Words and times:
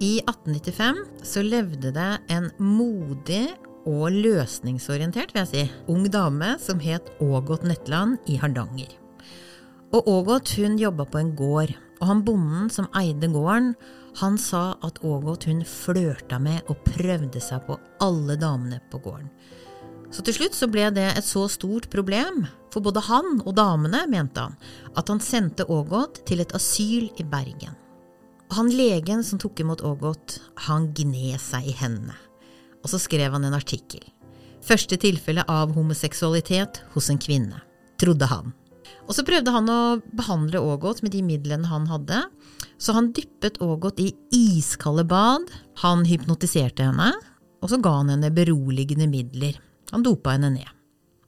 I 0.00 0.20
1895 0.20 0.96
så 1.22 1.42
levde 1.42 1.90
det 1.90 2.10
en 2.30 2.44
modig 2.62 3.48
og 3.88 4.12
løsningsorientert, 4.14 5.32
vil 5.34 5.42
jeg 5.42 5.50
si, 5.50 5.62
ung 5.90 6.04
dame 6.06 6.52
som 6.62 6.78
het 6.78 7.08
Ågot 7.18 7.64
Netland 7.66 8.30
i 8.30 8.36
Hardanger. 8.38 8.92
Og 9.90 10.06
Ågot 10.06 10.52
hun 10.60 10.76
jobba 10.78 11.02
på 11.08 11.18
en 11.18 11.32
gård, 11.34 11.72
og 11.98 12.04
han 12.12 12.22
bonden 12.22 12.68
som 12.70 12.86
eide 13.00 13.26
gården, 13.32 13.72
han 14.20 14.38
sa 14.38 14.76
at 14.86 15.00
Ågot 15.02 15.48
hun 15.50 15.64
flørta 15.66 16.38
med 16.38 16.70
og 16.70 16.78
prøvde 16.86 17.42
seg 17.42 17.66
på 17.66 17.80
alle 18.04 18.38
damene 18.38 18.78
på 18.92 19.02
gården. 19.02 19.32
Så 20.14 20.22
til 20.22 20.38
slutt 20.38 20.54
så 20.54 20.70
ble 20.70 20.86
det 20.94 21.08
et 21.10 21.26
så 21.26 21.42
stort 21.50 21.90
problem 21.90 22.44
for 22.70 22.86
både 22.86 23.02
han 23.10 23.42
og 23.42 23.50
damene, 23.58 24.06
mente 24.06 24.46
han, 24.46 24.54
at 24.94 25.10
han 25.10 25.18
sendte 25.18 25.66
Ågot 25.66 26.22
til 26.28 26.46
et 26.46 26.54
asyl 26.54 27.10
i 27.18 27.26
Bergen. 27.26 27.74
Han 28.50 28.70
legen 28.72 29.24
som 29.24 29.38
tok 29.38 29.60
imot 29.60 29.82
Ågot, 29.84 30.38
han 30.68 30.88
gned 30.96 31.40
seg 31.42 31.66
i 31.68 31.74
hendene. 31.76 32.16
Og 32.80 32.88
så 32.92 33.00
skrev 33.02 33.34
han 33.34 33.44
en 33.44 33.56
artikkel. 33.56 34.04
Første 34.64 34.96
tilfelle 35.00 35.44
av 35.48 35.74
homoseksualitet 35.76 36.80
hos 36.94 37.10
en 37.12 37.20
kvinne, 37.20 37.60
trodde 38.00 38.28
han. 38.30 38.54
Og 39.08 39.14
så 39.16 39.24
prøvde 39.24 39.52
han 39.52 39.68
å 39.68 39.80
behandle 40.16 40.60
Ågot 40.60 41.02
med 41.04 41.12
de 41.12 41.22
midlene 41.24 41.68
han 41.68 41.86
hadde. 41.88 42.22
Så 42.80 42.94
han 42.96 43.12
dyppet 43.16 43.60
Ågot 43.64 44.00
i 44.00 44.10
iskalde 44.34 45.04
bad, 45.08 45.44
han 45.82 46.06
hypnotiserte 46.08 46.88
henne, 46.88 47.12
og 47.60 47.72
så 47.72 47.80
ga 47.82 47.98
han 48.00 48.12
henne 48.14 48.32
beroligende 48.32 49.08
midler. 49.10 49.56
Han 49.92 50.04
dopa 50.04 50.36
henne 50.36 50.52
ned. 50.56 50.74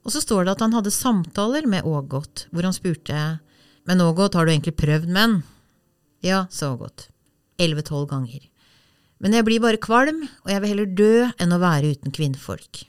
Og 0.01 0.13
så 0.13 0.21
står 0.23 0.45
det 0.45 0.55
at 0.55 0.63
han 0.65 0.73
hadde 0.73 0.93
samtaler 0.93 1.67
med 1.69 1.85
Ågot, 1.85 2.47
hvor 2.49 2.65
han 2.65 2.75
spurte 2.75 3.39
Men 3.89 4.01
Ågot, 4.01 4.35
har 4.37 4.45
du 4.45 4.51
egentlig 4.53 4.77
prøvd 4.77 5.09
menn? 5.09 5.41
Ja, 6.21 6.45
så 6.53 6.75
godt. 6.77 7.09
Elleve-tolv 7.61 8.09
ganger. 8.11 8.45
Men 9.21 9.35
jeg 9.37 9.45
blir 9.45 9.61
bare 9.61 9.81
kvalm, 9.81 10.23
og 10.45 10.49
jeg 10.49 10.61
vil 10.61 10.71
heller 10.73 10.93
dø 10.97 11.13
enn 11.41 11.53
å 11.53 11.61
være 11.61 11.93
uten 11.93 12.13
kvinnfolk. 12.13 12.85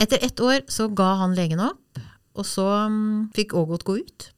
Etter 0.00 0.22
ett 0.24 0.40
år 0.40 0.64
så 0.72 0.88
ga 0.96 1.14
han 1.20 1.36
legen 1.36 1.60
opp, 1.60 2.00
og 2.36 2.46
så 2.48 2.66
mm, 2.88 3.30
fikk 3.36 3.52
Ågot 3.56 3.84
gå 3.88 3.98
ut. 4.00 4.28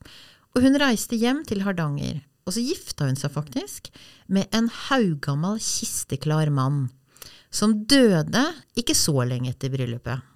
Og 0.54 0.66
hun 0.66 0.78
reiste 0.82 1.18
hjem 1.18 1.44
til 1.46 1.62
Hardanger, 1.66 2.20
og 2.46 2.56
så 2.56 2.62
gifta 2.64 3.06
hun 3.06 3.18
seg 3.18 3.34
faktisk 3.34 3.92
med 4.26 4.50
en 4.54 4.68
haugammal 4.88 5.60
kisteklar 5.62 6.50
mann, 6.54 6.88
som 7.54 7.82
døde 7.86 8.42
ikke 8.78 8.96
så 8.98 9.22
lenge 9.28 9.52
etter 9.52 9.70
bryllupet. 9.74 10.31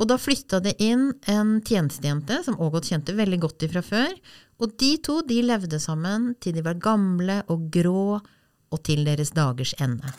Og 0.00 0.08
da 0.08 0.16
flytta 0.16 0.62
det 0.64 0.78
inn 0.80 1.10
en 1.28 1.58
tjenestejente 1.60 2.40
som 2.46 2.56
Ågot 2.60 2.88
kjente 2.88 3.12
veldig 3.18 3.40
godt 3.42 3.66
ifra 3.68 3.82
før, 3.84 4.14
og 4.60 4.72
de 4.80 4.94
to 5.04 5.20
de 5.28 5.42
levde 5.44 5.80
sammen 5.80 6.32
til 6.40 6.56
de 6.56 6.64
var 6.64 6.80
gamle 6.80 7.42
og 7.52 7.68
grå 7.72 8.20
og 8.70 8.82
til 8.86 9.04
deres 9.04 9.34
dagers 9.36 9.74
ende. 9.80 10.14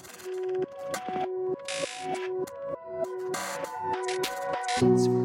Tidsfordriv. 4.77 5.20